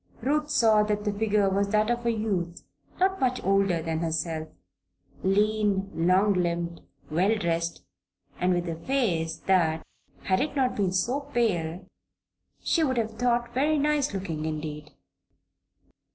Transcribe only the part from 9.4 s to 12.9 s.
that, had it not been so pale, she